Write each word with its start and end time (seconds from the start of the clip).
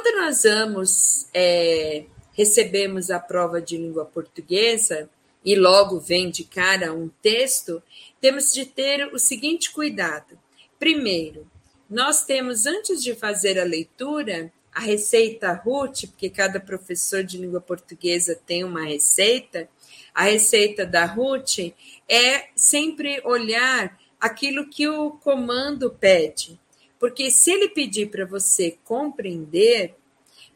Quando 0.00 0.16
nós 0.16 0.44
vamos, 0.44 1.26
é, 1.34 2.04
recebemos 2.32 3.10
a 3.10 3.18
prova 3.18 3.60
de 3.60 3.76
língua 3.76 4.04
portuguesa 4.04 5.10
e 5.44 5.56
logo 5.56 5.98
vem 5.98 6.30
de 6.30 6.44
cara 6.44 6.94
um 6.94 7.08
texto, 7.20 7.82
temos 8.20 8.52
de 8.52 8.64
ter 8.64 9.12
o 9.12 9.18
seguinte 9.18 9.72
cuidado. 9.72 10.38
Primeiro, 10.78 11.50
nós 11.90 12.24
temos, 12.24 12.64
antes 12.64 13.02
de 13.02 13.12
fazer 13.16 13.58
a 13.58 13.64
leitura, 13.64 14.52
a 14.72 14.78
receita 14.78 15.52
RUT, 15.52 16.06
porque 16.06 16.30
cada 16.30 16.60
professor 16.60 17.24
de 17.24 17.36
língua 17.36 17.60
portuguesa 17.60 18.38
tem 18.46 18.62
uma 18.62 18.84
receita, 18.84 19.68
a 20.14 20.22
receita 20.22 20.86
da 20.86 21.06
RUT 21.06 21.74
é 22.08 22.50
sempre 22.54 23.20
olhar 23.24 23.98
aquilo 24.20 24.70
que 24.70 24.86
o 24.86 25.10
comando 25.10 25.90
pede. 25.90 26.56
Porque 26.98 27.30
se 27.30 27.50
ele 27.50 27.68
pedir 27.68 28.10
para 28.10 28.26
você 28.26 28.76
compreender, 28.84 29.94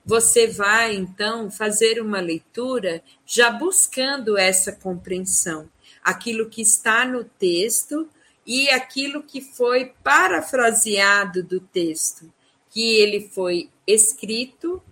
você 0.05 0.49
vai 0.49 0.95
então 0.95 1.51
fazer 1.51 2.01
uma 2.01 2.21
leitura 2.21 3.03
já 3.25 3.51
buscando 3.51 4.37
essa 4.37 4.73
compreensão, 4.73 5.71
aquilo 6.03 6.49
que 6.49 6.61
está 6.61 7.05
no 7.05 7.25
texto 7.25 8.09
e 8.45 8.69
aquilo 8.71 9.23
que 9.23 9.41
foi 9.41 9.93
parafraseado 10.03 11.43
do 11.43 11.61
texto, 11.61 12.33
que 12.71 12.97
ele 12.97 13.29
foi 13.29 13.71
escrito, 13.87 14.83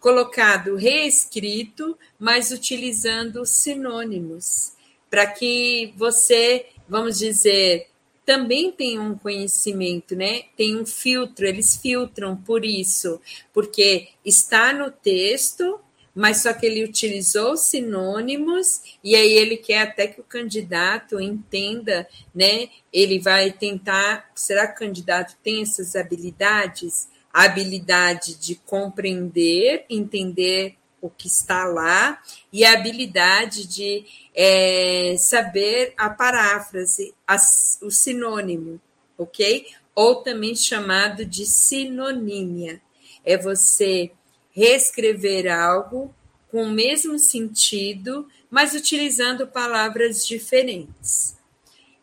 colocado 0.00 0.74
reescrito, 0.74 1.96
mas 2.18 2.50
utilizando 2.50 3.46
sinônimos, 3.46 4.72
para 5.08 5.26
que 5.26 5.94
você, 5.96 6.66
vamos 6.88 7.18
dizer, 7.18 7.88
também 8.26 8.72
tem 8.72 8.98
um 8.98 9.16
conhecimento, 9.16 10.16
né? 10.16 10.42
Tem 10.56 10.76
um 10.76 10.84
filtro, 10.84 11.46
eles 11.46 11.76
filtram 11.76 12.36
por 12.36 12.64
isso, 12.64 13.20
porque 13.54 14.08
está 14.24 14.72
no 14.72 14.90
texto, 14.90 15.78
mas 16.12 16.42
só 16.42 16.52
que 16.52 16.66
ele 16.66 16.82
utilizou 16.82 17.56
sinônimos 17.56 18.98
e 19.04 19.14
aí 19.14 19.32
ele 19.32 19.56
quer 19.56 19.82
até 19.82 20.08
que 20.08 20.20
o 20.20 20.24
candidato 20.24 21.20
entenda, 21.20 22.08
né? 22.34 22.68
Ele 22.92 23.20
vai 23.20 23.52
tentar, 23.52 24.28
será 24.34 24.66
que 24.66 24.74
o 24.74 24.86
candidato 24.86 25.36
tem 25.42 25.62
essas 25.62 25.94
habilidades? 25.94 27.08
A 27.32 27.44
habilidade 27.44 28.34
de 28.34 28.56
compreender, 28.56 29.84
entender 29.88 30.74
o 31.06 31.10
que 31.10 31.28
está 31.28 31.64
lá 31.64 32.20
e 32.52 32.64
a 32.64 32.72
habilidade 32.72 33.66
de 33.66 34.04
é, 34.34 35.16
saber 35.18 35.94
a 35.96 36.10
paráfrase, 36.10 37.14
a, 37.26 37.36
o 37.82 37.90
sinônimo, 37.90 38.80
ok? 39.16 39.66
Ou 39.94 40.16
também 40.16 40.54
chamado 40.54 41.24
de 41.24 41.46
sinonímia. 41.46 42.80
É 43.24 43.36
você 43.36 44.12
reescrever 44.50 45.52
algo 45.52 46.14
com 46.50 46.62
o 46.64 46.70
mesmo 46.70 47.18
sentido, 47.18 48.28
mas 48.50 48.74
utilizando 48.74 49.46
palavras 49.46 50.26
diferentes. 50.26 51.36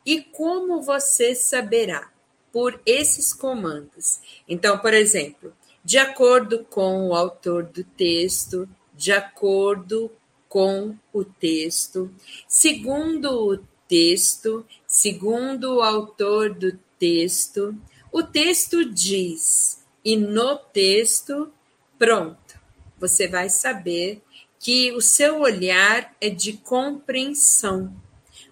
E 0.06 0.22
como 0.22 0.82
você 0.82 1.34
saberá? 1.34 2.12
Por 2.52 2.80
esses 2.86 3.34
comandos. 3.34 4.20
Então, 4.48 4.78
por 4.78 4.94
exemplo, 4.94 5.52
de 5.84 5.98
acordo 5.98 6.64
com 6.70 7.08
o 7.08 7.16
autor 7.16 7.64
do 7.64 7.84
texto, 7.84 8.70
de 8.96 9.12
acordo 9.12 10.12
com 10.48 10.96
o 11.12 11.24
texto, 11.24 12.14
segundo 12.48 13.54
o 13.54 13.58
texto, 13.88 14.66
segundo 14.88 15.78
o 15.78 15.82
autor 15.82 16.54
do 16.54 16.78
texto, 17.00 17.76
o 18.12 18.22
texto 18.22 18.86
diz, 18.86 19.84
e 20.06 20.16
no 20.16 20.56
texto, 20.58 21.52
pronto, 21.98 22.60
você 23.00 23.28
vai 23.28 23.50
saber 23.50 24.22
que 24.60 24.92
o 24.94 25.02
seu 25.02 25.42
olhar 25.42 26.16
é 26.22 26.30
de 26.30 26.54
compreensão. 26.54 27.94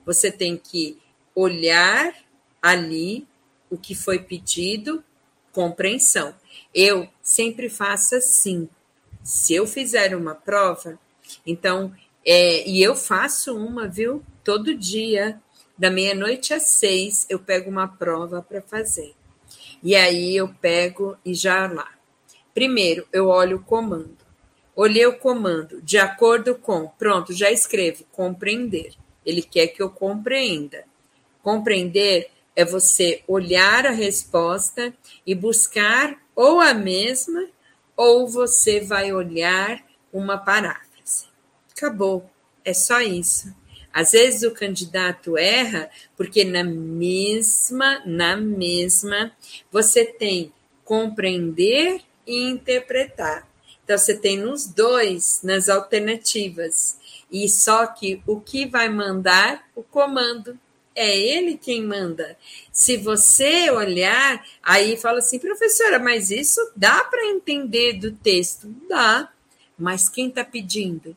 Você 0.05 0.31
tem 0.31 0.57
que 0.57 0.97
olhar 1.35 2.13
ali 2.61 3.27
o 3.69 3.77
que 3.77 3.95
foi 3.95 4.19
pedido, 4.19 5.03
compreensão. 5.53 6.35
Eu 6.73 7.07
sempre 7.21 7.69
faço 7.69 8.15
assim 8.15 8.67
se 9.23 9.53
eu 9.53 9.67
fizer 9.67 10.15
uma 10.15 10.35
prova, 10.35 10.99
então, 11.45 11.93
é, 12.25 12.67
e 12.67 12.81
eu 12.81 12.95
faço 12.95 13.55
uma, 13.55 13.87
viu? 13.87 14.23
Todo 14.43 14.75
dia, 14.75 15.39
da 15.77 15.89
meia-noite 15.89 16.53
às 16.53 16.63
seis, 16.63 17.25
eu 17.29 17.39
pego 17.39 17.69
uma 17.69 17.87
prova 17.87 18.41
para 18.41 18.61
fazer. 18.61 19.13
E 19.83 19.95
aí 19.95 20.35
eu 20.35 20.47
pego 20.47 21.17
e 21.25 21.33
já 21.33 21.67
lá. 21.67 21.89
Primeiro, 22.53 23.07
eu 23.11 23.27
olho 23.27 23.57
o 23.57 23.63
comando. 23.63 24.17
Olhei 24.75 25.05
o 25.05 25.17
comando, 25.17 25.81
de 25.81 25.97
acordo 25.97 26.55
com, 26.55 26.87
pronto, 26.87 27.33
já 27.33 27.51
escrevo, 27.51 28.05
compreender. 28.11 28.93
Ele 29.25 29.41
quer 29.41 29.67
que 29.67 29.81
eu 29.81 29.89
compreenda. 29.89 30.85
Compreender 31.43 32.29
é 32.55 32.63
você 32.63 33.23
olhar 33.27 33.85
a 33.85 33.91
resposta 33.91 34.93
e 35.25 35.35
buscar 35.35 36.17
ou 36.35 36.59
a 36.59 36.73
mesma 36.73 37.47
ou 37.95 38.27
você 38.27 38.79
vai 38.81 39.13
olhar 39.13 39.83
uma 40.11 40.37
paráfrase. 40.37 41.25
Acabou, 41.75 42.29
é 42.63 42.73
só 42.73 43.01
isso. 43.01 43.53
Às 43.93 44.11
vezes 44.11 44.43
o 44.43 44.51
candidato 44.51 45.37
erra 45.37 45.89
porque 46.15 46.45
na 46.45 46.63
mesma, 46.63 48.01
na 48.05 48.37
mesma, 48.37 49.31
você 49.71 50.05
tem 50.05 50.53
compreender 50.83 52.01
e 52.25 52.49
interpretar. 52.49 53.47
Então 53.83 53.97
você 53.97 54.17
tem 54.17 54.37
nos 54.37 54.67
dois, 54.67 55.41
nas 55.43 55.69
alternativas. 55.69 56.97
E 57.31 57.47
só 57.47 57.87
que 57.87 58.21
o 58.27 58.39
que 58.39 58.65
vai 58.65 58.89
mandar 58.89 59.67
o 59.75 59.83
comando 59.83 60.59
é 60.95 61.17
ele 61.17 61.57
quem 61.57 61.83
manda. 61.83 62.37
Se 62.71 62.97
você 62.97 63.69
olhar, 63.69 64.45
aí 64.61 64.97
fala 64.97 65.19
assim, 65.19 65.39
professora, 65.39 65.99
mas 65.99 66.31
isso 66.31 66.59
dá 66.75 67.03
para 67.03 67.27
entender 67.27 67.93
do 67.93 68.11
texto? 68.11 68.67
Dá. 68.89 69.31
Mas 69.77 70.09
quem 70.09 70.27
está 70.27 70.43
pedindo? 70.43 71.15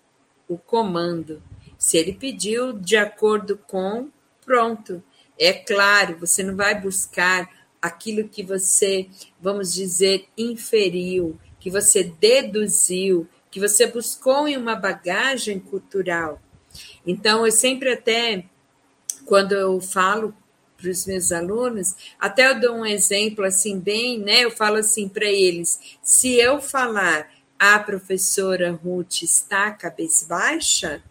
O 0.48 0.56
comando. 0.56 1.42
Se 1.76 1.98
ele 1.98 2.12
pediu 2.12 2.72
de 2.72 2.96
acordo 2.96 3.58
com, 3.66 4.08
pronto. 4.44 5.02
É 5.38 5.52
claro, 5.52 6.18
você 6.18 6.42
não 6.42 6.54
vai 6.54 6.80
buscar 6.80 7.50
aquilo 7.82 8.28
que 8.28 8.42
você, 8.42 9.08
vamos 9.40 9.74
dizer, 9.74 10.26
inferiu, 10.38 11.38
que 11.58 11.70
você 11.70 12.04
deduziu, 12.04 13.28
que 13.50 13.60
você 13.60 13.86
buscou 13.86 14.48
em 14.48 14.56
uma 14.56 14.74
bagagem 14.74 15.58
cultural. 15.58 16.40
Então, 17.06 17.44
eu 17.44 17.52
sempre 17.52 17.92
até 17.92 18.44
quando 19.24 19.52
eu 19.52 19.80
falo 19.80 20.34
para 20.76 20.90
os 20.90 21.06
meus 21.06 21.32
alunos, 21.32 21.94
até 22.18 22.48
eu 22.48 22.60
dou 22.60 22.76
um 22.76 22.86
exemplo 22.86 23.44
assim 23.44 23.78
bem, 23.78 24.18
né? 24.18 24.44
Eu 24.44 24.50
falo 24.50 24.76
assim 24.76 25.08
para 25.08 25.26
eles: 25.26 25.98
se 26.02 26.34
eu 26.34 26.60
falar 26.60 27.30
a 27.58 27.78
professora 27.78 28.72
Ruth 28.72 29.22
está 29.22 29.70
cabeça 29.70 30.26
baixa, 30.26 31.02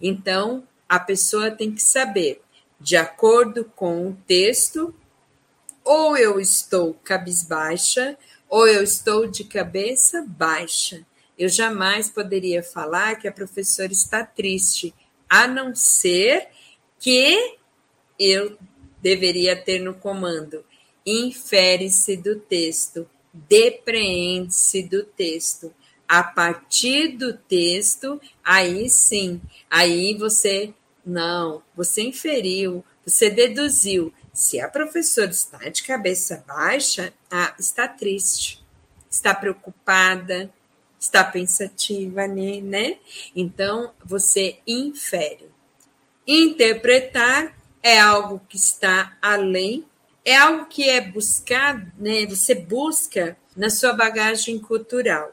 então 0.00 0.66
a 0.88 0.98
pessoa 0.98 1.50
tem 1.50 1.72
que 1.72 1.82
saber, 1.82 2.40
de 2.80 2.96
acordo 2.96 3.64
com 3.76 4.08
o 4.08 4.16
texto, 4.26 4.94
ou 5.84 6.16
eu 6.16 6.40
estou 6.40 6.94
cabisbaixa, 7.04 8.16
ou 8.48 8.66
eu 8.66 8.82
estou 8.82 9.26
de 9.26 9.44
cabeça 9.44 10.24
baixa. 10.26 11.04
Eu 11.38 11.48
jamais 11.48 12.08
poderia 12.08 12.62
falar 12.62 13.16
que 13.16 13.28
a 13.28 13.32
professora 13.32 13.92
está 13.92 14.24
triste, 14.24 14.94
a 15.28 15.46
não 15.46 15.74
ser 15.74 16.48
que 16.98 17.57
eu 18.18 18.58
deveria 19.00 19.56
ter 19.56 19.78
no 19.78 19.94
comando. 19.94 20.64
Infere-se 21.06 22.16
do 22.16 22.36
texto, 22.40 23.08
depreende-se 23.32 24.82
do 24.82 25.04
texto. 25.04 25.72
A 26.06 26.22
partir 26.22 27.16
do 27.16 27.34
texto, 27.34 28.20
aí 28.42 28.88
sim, 28.88 29.40
aí 29.70 30.14
você 30.14 30.72
não, 31.04 31.62
você 31.76 32.02
inferiu, 32.02 32.84
você 33.04 33.30
deduziu. 33.30 34.12
Se 34.32 34.60
a 34.60 34.68
professora 34.68 35.30
está 35.30 35.68
de 35.68 35.82
cabeça 35.82 36.44
baixa, 36.46 37.12
ah, 37.30 37.54
está 37.58 37.88
triste, 37.88 38.64
está 39.10 39.34
preocupada, 39.34 40.52
está 40.98 41.24
pensativa, 41.24 42.26
né? 42.26 42.98
Então, 43.34 43.92
você 44.04 44.58
infere. 44.66 45.48
Interpretar 46.26 47.57
é 47.82 47.98
algo 47.98 48.40
que 48.48 48.56
está 48.56 49.16
além, 49.22 49.84
é 50.24 50.36
algo 50.36 50.66
que 50.66 50.88
é 50.88 51.00
buscado, 51.00 51.90
né? 51.96 52.26
Você 52.26 52.54
busca 52.54 53.36
na 53.56 53.70
sua 53.70 53.92
bagagem 53.92 54.58
cultural. 54.58 55.32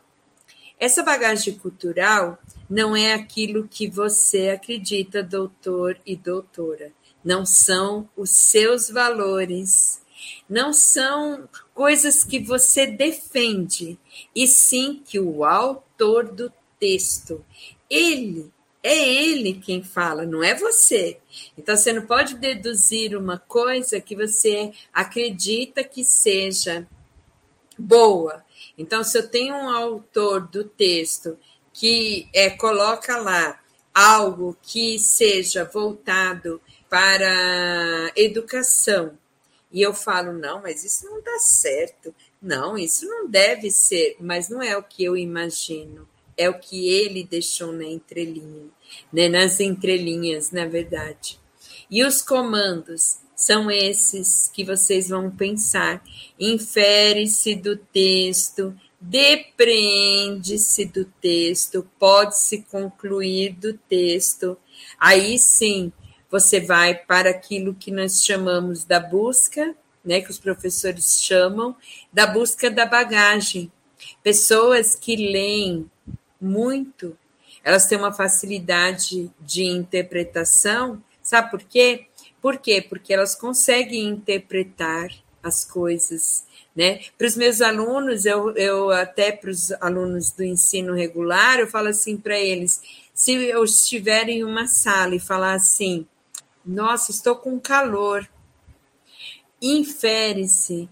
Essa 0.80 1.03
bagagem 1.03 1.57
cultural 1.57 2.38
não 2.69 2.95
é 2.95 3.13
aquilo 3.13 3.68
que 3.68 3.88
você 3.88 4.50
acredita, 4.50 5.24
doutor 5.24 5.97
e 6.06 6.15
doutora. 6.15 6.92
Não 7.24 7.45
são 7.45 8.09
os 8.15 8.30
seus 8.31 8.89
valores. 8.89 10.01
não 10.50 10.74
são 10.74 11.47
coisas 11.74 12.24
que 12.24 12.39
você 12.39 12.86
defende, 12.88 13.97
e 14.33 14.47
sim 14.47 15.01
que 15.06 15.19
o 15.19 15.44
autor 15.44 16.31
do 16.31 16.51
texto, 16.80 17.44
ele 17.89 18.51
é 18.85 19.09
ele 19.09 19.55
quem 19.55 19.81
fala, 19.81 20.27
não 20.27 20.43
é 20.43 20.53
você. 20.53 21.17
Então 21.57 21.75
você 21.75 21.91
não 21.91 22.05
pode 22.05 22.35
deduzir 22.35 23.17
uma 23.17 23.39
coisa 23.39 23.99
que 23.99 24.15
você 24.15 24.71
acredita 24.93 25.83
que 25.83 26.05
seja 26.05 26.87
boa. 27.75 28.45
Então, 28.77 29.03
se 29.03 29.17
eu 29.17 29.27
tenho 29.27 29.55
um 29.55 29.69
autor 29.69 30.47
do 30.47 30.63
texto 30.63 31.35
que 31.73 32.29
é, 32.31 32.51
coloca 32.51 33.17
lá 33.17 33.59
algo 33.91 34.55
que 34.61 34.99
seja 34.99 35.65
voltado 35.65 36.61
para 36.87 38.11
educação, 38.15 39.17
e 39.71 39.81
eu 39.81 39.95
falo, 39.95 40.31
não, 40.31 40.61
mas 40.61 40.83
isso 40.85 41.05
não 41.05 41.21
dá 41.23 41.39
certo. 41.39 42.13
Não, 42.39 42.77
isso 42.77 43.07
não 43.07 43.27
deve 43.27 43.71
ser, 43.71 44.15
mas 44.19 44.47
não 44.47 44.61
é 44.61 44.77
o 44.77 44.83
que 44.83 45.03
eu 45.03 45.17
imagino, 45.17 46.07
é 46.37 46.47
o 46.47 46.59
que 46.59 46.87
ele 46.87 47.23
deixou 47.23 47.71
na 47.71 47.85
entrelinha 47.85 48.75
né, 49.11 49.27
nas 49.29 49.59
entrelinhas, 49.59 50.51
na 50.51 50.65
verdade. 50.65 51.39
E 51.89 52.03
os 52.03 52.21
comandos 52.21 53.17
são 53.35 53.69
esses 53.69 54.49
que 54.53 54.63
vocês 54.63 55.09
vão 55.09 55.29
pensar. 55.29 56.03
Infere-se 56.39 57.55
do 57.55 57.75
texto, 57.77 58.75
depreende-se 58.99 60.85
do 60.85 61.05
texto, 61.05 61.87
pode-se 61.99 62.63
concluir 62.63 63.53
do 63.53 63.73
texto. 63.73 64.57
Aí 64.99 65.37
sim, 65.37 65.91
você 66.29 66.59
vai 66.59 66.95
para 66.95 67.29
aquilo 67.29 67.75
que 67.75 67.91
nós 67.91 68.23
chamamos 68.23 68.83
da 68.83 68.99
busca, 68.99 69.75
né, 70.03 70.21
que 70.21 70.31
os 70.31 70.39
professores 70.39 71.21
chamam, 71.21 71.75
da 72.11 72.27
busca 72.27 72.69
da 72.69 72.85
bagagem. 72.85 73.71
Pessoas 74.23 74.95
que 74.95 75.15
leem 75.15 75.89
muito 76.39 77.17
elas 77.65 77.88
têm 77.88 77.97
uma 77.97 78.13
facilidade 78.13 79.31
de 79.41 79.63
interpretação. 79.63 81.03
Sabe 81.23 81.50
por 81.50 81.63
quê? 81.63 82.06
Por 82.39 82.57
quê? 82.59 82.79
Porque 82.79 83.12
elas 83.12 83.33
conseguem 83.33 84.07
interpretar 84.07 85.09
as 85.41 85.65
coisas. 85.65 86.45
Né? 86.75 87.00
Para 87.17 87.25
os 87.25 87.35
meus 87.35 87.62
alunos, 87.62 88.23
eu, 88.25 88.51
eu 88.56 88.91
até 88.91 89.31
para 89.31 89.50
os 89.50 89.71
alunos 89.81 90.29
do 90.29 90.44
ensino 90.44 90.94
regular, 90.94 91.59
eu 91.59 91.67
falo 91.67 91.88
assim 91.88 92.17
para 92.17 92.38
eles: 92.38 92.81
se 93.12 93.33
eu 93.33 93.63
estiver 93.63 94.29
em 94.29 94.44
uma 94.44 94.68
sala 94.68 95.15
e 95.15 95.19
falar 95.19 95.53
assim, 95.53 96.06
nossa, 96.63 97.09
estou 97.09 97.35
com 97.35 97.59
calor, 97.59 98.29
infere-se 99.59 100.88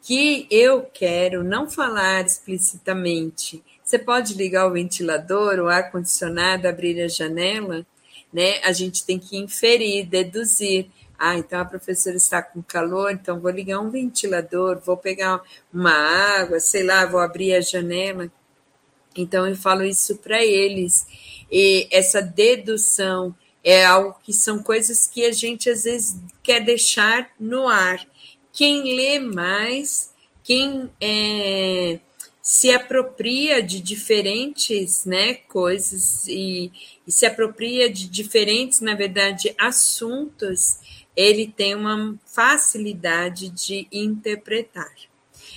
que 0.00 0.46
eu 0.50 0.82
quero 0.82 1.44
não 1.44 1.68
falar 1.68 2.24
explicitamente, 2.24 3.62
você 3.84 3.98
pode 3.98 4.34
ligar 4.34 4.66
o 4.66 4.72
ventilador, 4.72 5.58
o 5.58 5.68
ar-condicionado, 5.68 6.66
abrir 6.66 7.02
a 7.02 7.08
janela, 7.08 7.86
né? 8.32 8.60
A 8.64 8.72
gente 8.72 9.04
tem 9.04 9.18
que 9.18 9.36
inferir, 9.36 10.06
deduzir. 10.06 10.88
Ah, 11.18 11.36
então 11.36 11.60
a 11.60 11.64
professora 11.64 12.16
está 12.16 12.42
com 12.42 12.62
calor, 12.62 13.12
então 13.12 13.38
vou 13.38 13.50
ligar 13.50 13.78
um 13.78 13.90
ventilador, 13.90 14.80
vou 14.80 14.96
pegar 14.96 15.42
uma 15.72 15.92
água, 15.92 16.58
sei 16.58 16.82
lá, 16.82 17.04
vou 17.04 17.20
abrir 17.20 17.54
a 17.54 17.60
janela. 17.60 18.32
Então 19.14 19.46
eu 19.46 19.54
falo 19.54 19.84
isso 19.84 20.16
para 20.16 20.42
eles. 20.42 21.06
E 21.52 21.86
essa 21.92 22.22
dedução 22.22 23.34
é 23.62 23.84
algo 23.84 24.18
que 24.22 24.32
são 24.32 24.62
coisas 24.62 25.06
que 25.06 25.24
a 25.24 25.32
gente 25.32 25.68
às 25.68 25.84
vezes 25.84 26.16
quer 26.42 26.60
deixar 26.60 27.30
no 27.38 27.68
ar. 27.68 28.04
Quem 28.52 28.96
lê 28.96 29.18
mais, 29.18 30.12
quem 30.42 30.90
é, 31.00 32.00
se 32.46 32.70
apropria 32.70 33.62
de 33.62 33.80
diferentes 33.80 35.06
né, 35.06 35.32
coisas 35.32 36.26
e, 36.28 36.70
e, 37.06 37.10
se 37.10 37.24
apropria 37.24 37.88
de 37.88 38.06
diferentes, 38.06 38.82
na 38.82 38.94
verdade, 38.94 39.54
assuntos, 39.58 40.78
ele 41.16 41.46
tem 41.46 41.74
uma 41.74 42.14
facilidade 42.26 43.48
de 43.48 43.88
interpretar. 43.90 44.92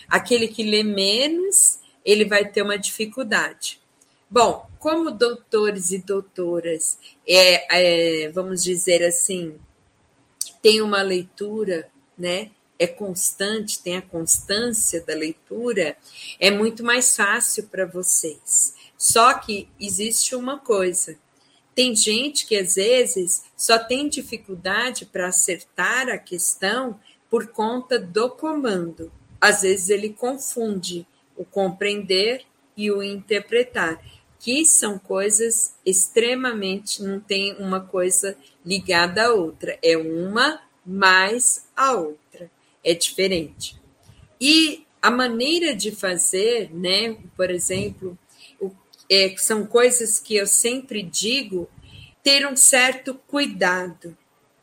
Aquele 0.07 0.47
que 0.47 0.63
lê 0.63 0.81
menos, 0.81 1.77
ele 2.05 2.23
vai 2.23 2.49
ter 2.49 2.61
uma 2.61 2.77
dificuldade. 2.77 3.81
Bom, 4.29 4.65
como 4.79 5.11
doutores 5.11 5.91
e 5.91 5.97
doutoras, 5.97 6.97
é, 7.27 8.23
é 8.25 8.29
vamos 8.29 8.63
dizer 8.63 9.03
assim, 9.03 9.57
tem 10.61 10.81
uma 10.81 11.01
leitura 11.01 11.89
né, 12.17 12.49
é 12.79 12.85
constante, 12.85 13.81
tem 13.81 13.97
a 13.97 14.01
constância 14.01 15.01
da 15.01 15.13
leitura, 15.13 15.97
é 16.39 16.51
muito 16.51 16.83
mais 16.83 17.15
fácil 17.15 17.63
para 17.63 17.85
vocês. 17.85 18.75
Só 18.97 19.33
que 19.35 19.67
existe 19.79 20.35
uma 20.35 20.59
coisa: 20.59 21.17
tem 21.75 21.95
gente 21.95 22.45
que 22.45 22.55
às 22.55 22.75
vezes 22.75 23.43
só 23.55 23.79
tem 23.79 24.07
dificuldade 24.07 25.05
para 25.05 25.27
acertar 25.27 26.09
a 26.09 26.17
questão 26.17 26.99
por 27.29 27.47
conta 27.47 27.99
do 27.99 28.29
comando. 28.29 29.11
Às 29.39 29.61
vezes 29.61 29.89
ele 29.89 30.09
confunde 30.09 31.05
o 31.35 31.45
compreender 31.45 32.45
e 32.75 32.91
o 32.91 33.03
interpretar, 33.03 34.01
que 34.39 34.65
são 34.65 34.97
coisas 34.97 35.75
extremamente, 35.85 37.03
não 37.03 37.19
tem 37.19 37.55
uma 37.57 37.79
coisa 37.79 38.37
ligada 38.65 39.25
à 39.25 39.33
outra, 39.33 39.77
é 39.81 39.97
uma 39.97 40.61
mais 40.85 41.67
a 41.75 41.93
outra 41.93 42.49
é 42.87 42.93
diferente. 42.93 43.77
E 44.39 44.85
a 45.01 45.11
maneira 45.11 45.75
de 45.75 45.91
fazer, 45.91 46.73
né, 46.73 47.17
por 47.35 47.51
exemplo, 47.51 48.17
o, 48.61 48.71
é, 49.11 49.35
são 49.37 49.65
coisas 49.65 50.19
que 50.19 50.37
eu 50.37 50.47
sempre 50.47 51.03
digo, 51.03 51.69
ter 52.23 52.47
um 52.47 52.55
certo 52.55 53.13
cuidado. 53.27 54.17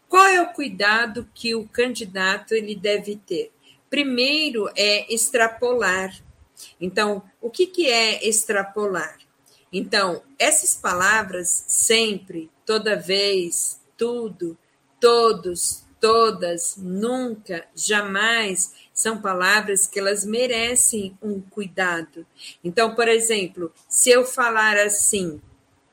Qual 0.09 0.27
é 0.27 0.41
o 0.41 0.53
cuidado 0.55 1.29
que 1.35 1.55
o 1.55 1.69
candidato 1.69 2.55
ele 2.55 2.75
deve 2.75 3.17
ter? 3.17 3.53
Primeiro 3.91 4.71
é 4.75 5.13
extrapolar. 5.13 6.19
Então, 6.81 7.23
o 7.43 7.51
que, 7.51 7.67
que 7.67 7.87
é 7.91 8.27
extrapolar? 8.27 9.19
Então, 9.71 10.23
essas 10.39 10.75
palavras 10.75 11.65
sempre, 11.69 12.51
toda 12.65 12.97
vez, 12.97 13.81
tudo, 13.99 14.57
todos, 15.01 15.85
todas, 16.05 16.77
nunca, 16.77 17.65
jamais 17.75 18.75
são 18.93 19.23
palavras 19.23 19.87
que 19.87 19.99
elas 19.99 20.23
merecem 20.23 21.17
um 21.23 21.41
cuidado. 21.41 22.27
Então, 22.63 22.95
por 22.95 23.09
exemplo, 23.09 23.73
se 23.89 24.11
eu 24.11 24.23
falar 24.23 24.77
assim, 24.77 25.41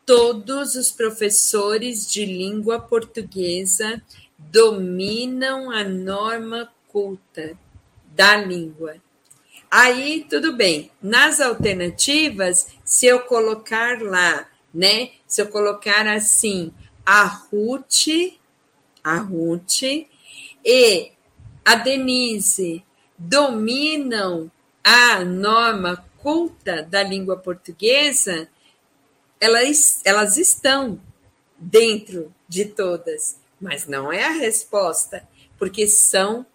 todos 0.06 0.76
os 0.76 0.92
professores 0.92 2.12
de 2.12 2.26
língua 2.26 2.78
portuguesa 2.78 4.02
dominam 4.38 5.72
a 5.72 5.82
norma 5.86 6.70
culta 6.90 7.58
da 8.14 8.36
língua. 8.36 8.98
Aí, 9.72 10.26
tudo 10.30 10.52
bem. 10.58 10.92
Nas 11.02 11.40
alternativas, 11.40 12.68
se 12.84 13.06
eu 13.06 13.22
colocar 13.22 14.02
lá, 14.02 14.46
né? 14.74 15.12
Se 15.26 15.42
eu 15.42 15.48
colocar 15.48 16.06
assim, 16.06 16.74
a 17.06 17.24
Ruth 17.24 18.41
a 19.04 19.18
Ruth 19.18 19.84
e 20.64 21.12
a 21.66 21.76
Denise 21.76 22.84
dominam 23.18 24.52
a 24.84 25.24
norma 25.24 26.06
culta 26.18 26.84
da 26.84 27.04
língua 27.04 27.38
portuguesa, 27.38 28.48
elas, 29.40 30.02
elas 30.06 30.38
estão 30.38 31.00
dentro 31.58 32.34
de 32.48 32.66
todas, 32.66 33.40
mas 33.60 33.88
não 33.88 34.12
é 34.12 34.24
a 34.24 34.32
resposta, 34.32 35.28
porque 35.58 35.88
são 35.88 36.46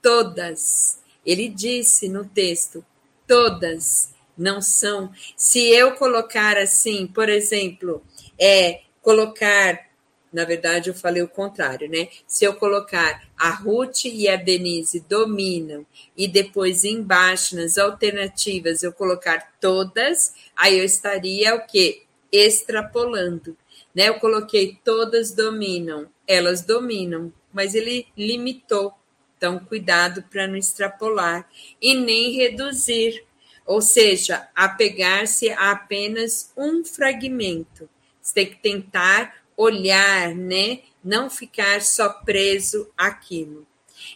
todas. 0.00 1.00
Ele 1.24 1.48
disse 1.48 2.08
no 2.08 2.24
texto, 2.24 2.84
todas 3.26 4.12
não 4.36 4.60
são. 4.60 5.12
Se 5.36 5.60
eu 5.68 5.94
colocar 5.96 6.56
assim, 6.56 7.06
por 7.06 7.28
exemplo, 7.28 8.02
é 8.38 8.82
colocar 9.00 9.91
na 10.32 10.44
verdade, 10.44 10.88
eu 10.88 10.94
falei 10.94 11.22
o 11.22 11.28
contrário, 11.28 11.88
né? 11.90 12.08
Se 12.26 12.44
eu 12.44 12.54
colocar 12.54 13.22
a 13.36 13.50
Ruth 13.50 14.06
e 14.06 14.28
a 14.28 14.36
Denise 14.36 15.00
dominam 15.00 15.86
e 16.16 16.26
depois 16.26 16.84
embaixo 16.84 17.54
nas 17.54 17.76
alternativas 17.76 18.82
eu 18.82 18.92
colocar 18.92 19.52
todas, 19.60 20.32
aí 20.56 20.78
eu 20.78 20.84
estaria 20.84 21.54
o 21.54 21.66
quê? 21.66 22.04
Extrapolando, 22.30 23.56
né? 23.94 24.08
Eu 24.08 24.14
coloquei 24.14 24.78
todas 24.82 25.32
dominam, 25.32 26.08
elas 26.26 26.62
dominam, 26.62 27.30
mas 27.52 27.74
ele 27.74 28.06
limitou. 28.16 28.94
Então, 29.36 29.58
cuidado 29.58 30.22
para 30.30 30.46
não 30.46 30.56
extrapolar 30.56 31.48
e 31.80 31.94
nem 31.94 32.32
reduzir, 32.32 33.24
ou 33.66 33.82
seja, 33.82 34.48
apegar-se 34.54 35.50
a 35.50 35.72
apenas 35.72 36.52
um 36.56 36.84
fragmento. 36.84 37.88
Você 38.20 38.34
tem 38.34 38.46
que 38.46 38.62
tentar 38.62 39.41
olhar, 39.56 40.34
né? 40.34 40.80
Não 41.02 41.28
ficar 41.28 41.82
só 41.82 42.08
preso 42.08 42.90
àquilo. 42.96 43.66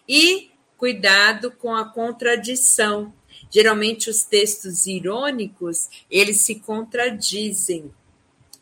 E 0.09 0.51
cuidado 0.77 1.51
com 1.51 1.75
a 1.75 1.89
contradição. 1.89 3.13
Geralmente 3.51 4.11
os 4.11 4.25
textos 4.25 4.87
irônicos, 4.87 5.89
eles 6.11 6.41
se 6.41 6.57
contradizem. 6.57 7.93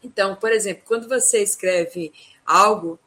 Então, 0.02 0.36
por 0.36 0.52
exemplo, 0.52 0.82
quando 0.86 1.08
você 1.08 1.42
escreve 1.42 2.12
algo, 2.44 2.98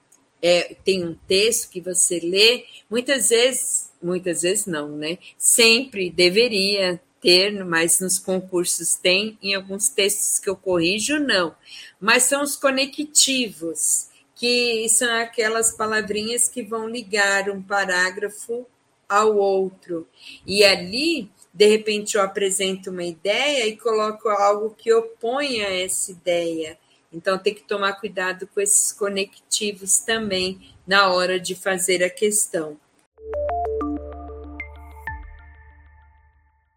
é, 0.41 0.75
tem 0.83 1.05
um 1.05 1.15
texto 1.27 1.69
que 1.69 1.81
você 1.81 2.19
lê, 2.19 2.65
muitas 2.89 3.29
vezes, 3.29 3.91
muitas 4.01 4.41
vezes 4.41 4.65
não, 4.65 4.89
né? 4.89 5.17
Sempre 5.37 6.09
deveria 6.09 7.01
ter, 7.21 7.63
mas 7.63 7.99
nos 7.99 8.19
concursos 8.19 8.95
tem, 8.95 9.37
em 9.41 9.55
alguns 9.55 9.89
textos 9.89 10.39
que 10.39 10.49
eu 10.49 10.55
corrijo, 10.55 11.19
não. 11.19 11.55
Mas 11.99 12.23
são 12.23 12.43
os 12.43 12.55
conectivos, 12.55 14.07
que 14.35 14.87
são 14.89 15.11
aquelas 15.15 15.71
palavrinhas 15.71 16.47
que 16.47 16.61
vão 16.61 16.87
ligar 16.87 17.49
um 17.49 17.61
parágrafo 17.61 18.65
ao 19.07 19.35
outro. 19.35 20.07
E 20.45 20.63
ali, 20.63 21.29
de 21.53 21.67
repente, 21.67 22.15
eu 22.15 22.21
apresento 22.21 22.89
uma 22.91 23.03
ideia 23.03 23.65
e 23.67 23.77
coloco 23.77 24.29
algo 24.29 24.75
que 24.77 24.93
opõe 24.93 25.61
a 25.61 25.73
essa 25.73 26.11
ideia. 26.11 26.77
Então, 27.11 27.37
tem 27.37 27.53
que 27.53 27.63
tomar 27.63 27.93
cuidado 27.93 28.47
com 28.47 28.59
esses 28.59 28.91
conectivos 28.91 29.99
também 29.99 30.75
na 30.85 31.09
hora 31.09 31.39
de 31.39 31.55
fazer 31.55 32.03
a 32.03 32.09
questão. 32.09 32.77